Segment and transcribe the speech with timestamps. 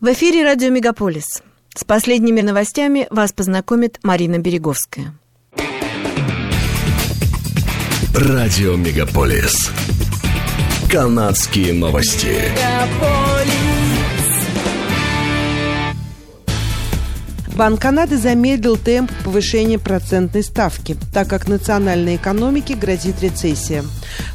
[0.00, 1.42] В эфире радио «Мегаполис».
[1.74, 5.18] С последними новостями вас познакомит Марина Береговская.
[8.14, 9.72] Радио «Мегаполис».
[10.88, 12.36] Канадские новости.
[17.56, 23.82] Банк Канады замедлил темп повышения процентной ставки, так как национальной экономике грозит рецессия.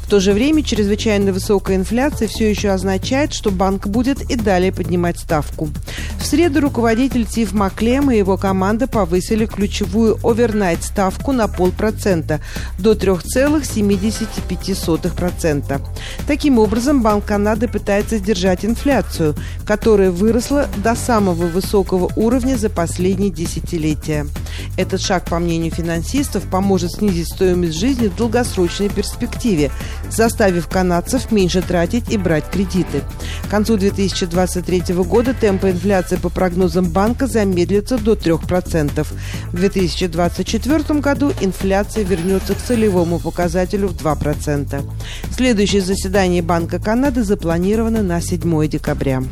[0.04, 4.70] В то же время чрезвычайно высокая инфляция все еще означает, что банк будет и далее
[4.70, 5.70] поднимать ставку.
[6.24, 12.40] В среду руководитель Тиф Маклем и его команда повысили ключевую овернайт ставку на полпроцента
[12.78, 15.82] до 3,75%.
[16.26, 19.34] Таким образом, Банк Канады пытается сдержать инфляцию,
[19.66, 24.26] которая выросла до самого высокого уровня за последние десятилетия.
[24.78, 29.70] Этот шаг, по мнению финансистов, поможет снизить стоимость жизни в долгосрочной перспективе,
[30.14, 33.02] заставив канадцев меньше тратить и брать кредиты.
[33.46, 39.06] К концу 2023 года темпы инфляции по прогнозам банка замедлятся до 3%.
[39.52, 44.82] В 2024 году инфляция вернется к целевому показателю в 2%.
[45.36, 49.22] Следующее заседание Банка Канады запланировано на 7 декабря.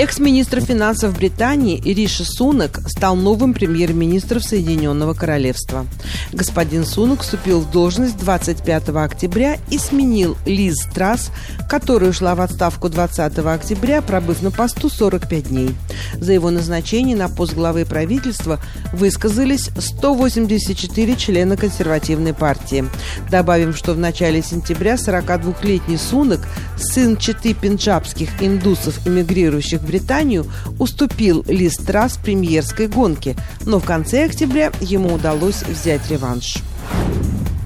[0.00, 5.86] Экс-министр финансов Британии Риши Сунак стал новым премьер-министром Соединенного Королевства.
[6.32, 11.30] Господин Сунак вступил в должность 25 октября и сменил Лиз Трасс,
[11.68, 15.74] которая ушла в отставку 20 октября, пробыв на посту 45 дней.
[16.14, 18.58] За его назначение на пост главы правительства
[18.94, 22.86] высказались 184 члена консервативной партии.
[23.30, 26.40] Добавим, что в начале сентября 42-летний Сунак,
[26.80, 30.46] сын четы пенджабских индусов, эмигрирующих в Британию,
[30.78, 33.36] уступил Ли Страс премьерской гонке,
[33.66, 36.58] но в конце октября ему удалось взять реванш.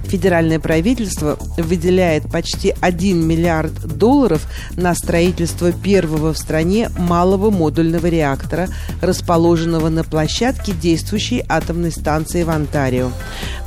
[0.07, 8.67] Федеральное правительство выделяет почти 1 миллиард долларов на строительство первого в стране малого модульного реактора,
[9.01, 13.11] расположенного на площадке действующей атомной станции в Онтарио.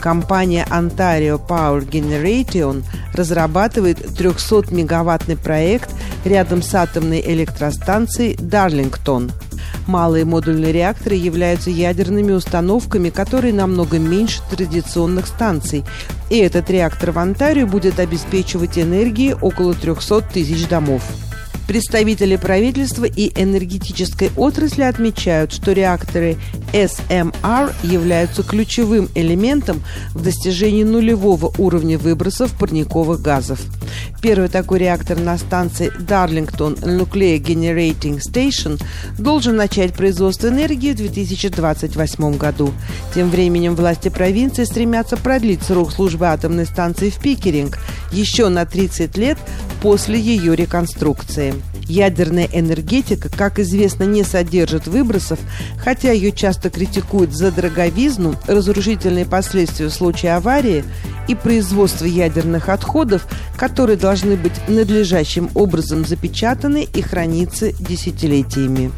[0.01, 2.85] Компания Ontario Power Generation
[3.15, 5.91] разрабатывает 300-мегаваттный проект
[6.25, 9.33] рядом с атомной электростанцией Дарлингтон–
[9.89, 15.83] Малые модульные реакторы являются ядерными установками, которые намного меньше традиционных станций.
[16.29, 21.03] И этот реактор в Онтарио будет обеспечивать энергией около 300 тысяч домов.
[21.69, 26.39] Представители правительства и энергетической отрасли отмечают, что реакторы
[26.73, 29.83] SMR являются ключевым элементом
[30.15, 33.61] в достижении нулевого уровня выбросов парниковых газов.
[34.23, 38.83] Первый такой реактор на станции Darlington Nuclear Generating Station
[39.19, 42.73] должен начать производство энергии в 2028 году.
[43.15, 47.79] Тем временем власти провинции стремятся продлить срок службы атомной станции в Пикеринг
[48.13, 49.39] еще на 30 лет
[49.83, 51.55] после ее реконструкции.
[51.89, 55.39] Ядерная энергетика, как известно, не содержит выбросов,
[55.79, 60.85] хотя ее часто критикуют за дороговизну, разрушительные последствия в случае аварии
[61.29, 63.27] и производство ядерных отходов,
[63.57, 68.91] которые должны быть надлежащим образом запечатаны и храниться десятилетиями.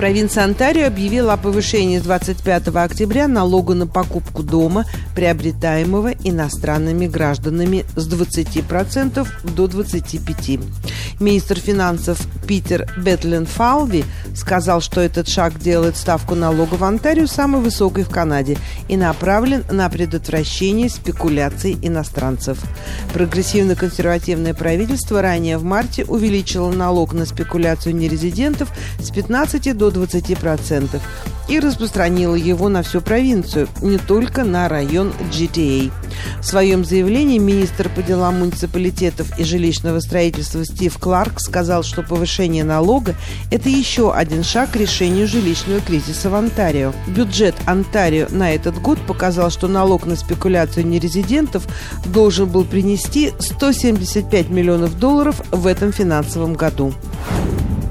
[0.00, 7.84] Провинция Онтарио объявила о повышении с 25 октября налога на покупку дома, приобретаемого иностранными гражданами
[7.96, 10.64] с 20% до 25%.
[11.20, 12.18] Министр финансов
[12.50, 18.10] Питер Бетлен Фалви сказал, что этот шаг делает ставку налога в Онтарио самой высокой в
[18.10, 22.58] Канаде и направлен на предотвращение спекуляций иностранцев.
[23.14, 31.00] Прогрессивно-консервативное правительство ранее в марте увеличило налог на спекуляцию нерезидентов с 15 до 20%
[31.48, 35.92] и распространила его на всю провинцию, не только на район GTA.
[36.40, 42.64] В своем заявлении министр по делам муниципалитетов и жилищного строительства Стив Кларк сказал, что повышение
[42.64, 43.14] налога–
[43.50, 46.92] это еще один шаг к решению жилищного кризиса в Онтарио.
[47.06, 51.66] Бюджет Онтарио на этот год показал, что налог на спекуляцию нерезидентов
[52.06, 56.94] должен был принести 175 миллионов долларов в этом финансовом году.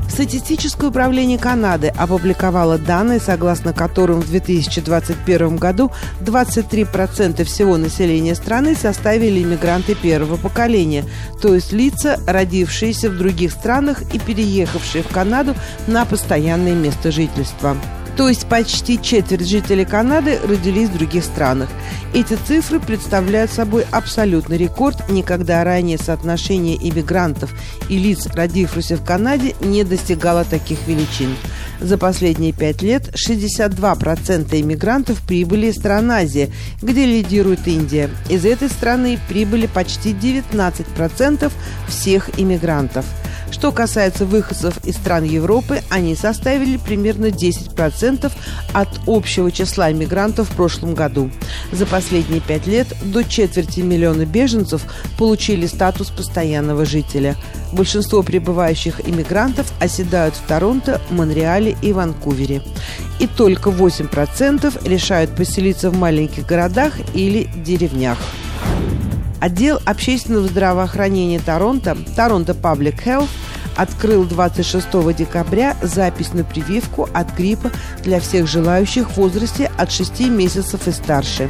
[0.10, 5.92] Статистическое управление Канады опубликовало данные, согласно которым в 2021 году
[6.22, 11.06] 23% всего населения страны составили иммигранты первого поколения,
[11.42, 15.56] то есть лица, родившиеся в других странах и переехавшие в Канаду
[15.88, 17.78] на постоянное место жительства
[18.20, 21.70] то есть почти четверть жителей Канады родились в других странах.
[22.14, 25.10] Эти цифры представляют собой абсолютный рекорд.
[25.10, 27.56] Никогда ранее соотношение иммигрантов
[27.88, 31.34] и лиц, родившихся в Канаде, не достигало таких величин.
[31.80, 36.52] За последние пять лет 62% иммигрантов прибыли из стран Азии,
[36.82, 38.10] где лидирует Индия.
[38.28, 41.50] Из этой страны прибыли почти 19%
[41.88, 43.06] всех иммигрантов–
[43.60, 48.32] Что касается выходцев из стран Европы, они составили примерно 10%
[48.72, 51.30] от общего числа иммигрантов в прошлом году.
[51.74, 54.84] За последние пять лет до четверти миллиона беженцев
[55.18, 57.36] получили статус постоянного жителя.
[57.74, 62.62] Большинство прибывающих иммигрантов оседают в Торонто, Монреале и Ванкувере.
[63.20, 68.20] И только 8% решают поселиться в маленьких городах или деревнях.
[69.42, 73.30] Отдел общественного здравоохранения Торонто, Торонто Public Health,
[73.80, 77.72] открыл 26 декабря запись на прививку от гриппа
[78.04, 81.50] для всех желающих в возрасте от 6 месяцев и старше.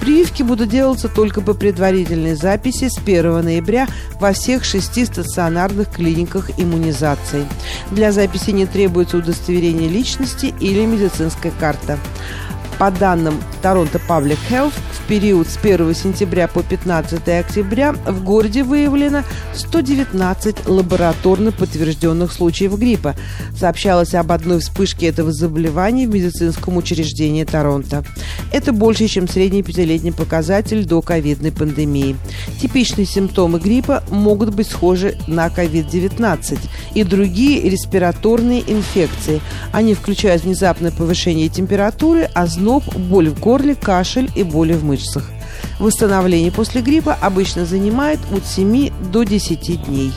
[0.00, 3.88] Прививки будут делаться только по предварительной записи с 1 ноября
[4.18, 7.46] во всех шести стационарных клиниках иммунизации.
[7.90, 11.98] Для записи не требуется удостоверение личности или медицинская карта.
[12.78, 18.64] По данным Торонто Public Health, в период с 1 сентября по 15 октября в городе
[18.64, 19.22] выявлено
[19.54, 23.14] 119 лабораторно подтвержденных случаев гриппа.
[23.58, 28.04] Сообщалось об одной вспышке этого заболевания в медицинском учреждении Торонто.
[28.52, 32.16] Это больше, чем средний пятилетний показатель до ковидной пандемии.
[32.60, 36.58] Типичные симптомы гриппа могут быть схожи на COVID-19
[36.94, 39.40] и другие респираторные инфекции.
[39.72, 42.65] Они включают внезапное повышение температуры, озноб,
[42.96, 45.30] боль в горле, кашель и боли в мышцах.
[45.78, 50.12] Восстановление после гриппа обычно занимает от 7 до 10 дней.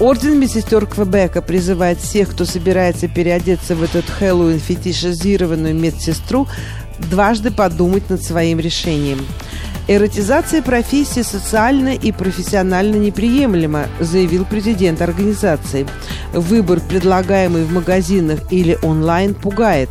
[0.00, 6.48] Орден медсестер Квебека призывает всех, кто собирается переодеться в этот Хэллоуин фетишизированную медсестру,
[6.98, 9.20] дважды подумать над своим решением.
[9.86, 15.86] Эротизация профессии социально и профессионально неприемлема, заявил президент организации.
[16.32, 19.90] Выбор, предлагаемый в магазинах или онлайн, пугает.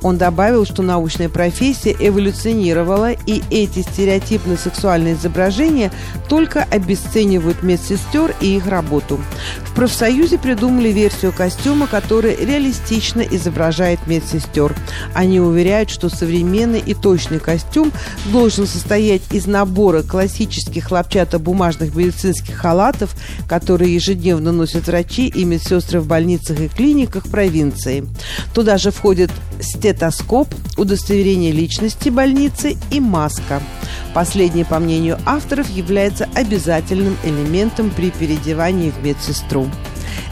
[0.00, 5.92] Он добавил, что научная профессия эволюционировала, и эти стереотипно-сексуальные изображения
[6.28, 9.20] только обесценивают медсестер и их работу.
[9.66, 14.74] В профсоюзе придумали версию костюма, который реалистично изображает медсестер.
[15.14, 17.92] Они уверяют, что современный и точный костюм
[18.26, 23.16] должен состоять из набора классических хлопчатобумажных медицинских халатов,
[23.48, 28.06] которые ежедневно носят врачи и медсестры в больницах и клиниках провинции.
[28.54, 33.60] Туда же входит стетоскоп, удостоверение личности больницы и маска.
[34.14, 39.66] Последнее, по мнению авторов, является обязательным элементом при переодевании в медсестру.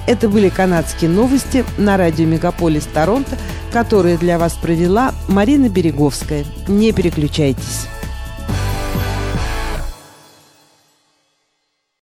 [0.07, 3.37] Это были канадские новости на радио «Мегаполис Торонто»,
[3.73, 6.45] которые для вас провела Марина Береговская.
[6.69, 7.89] Не переключайтесь.